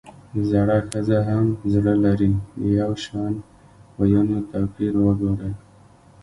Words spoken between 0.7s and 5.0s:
ښځه هم زړۀ لري؛ د يوشان ويونو توپير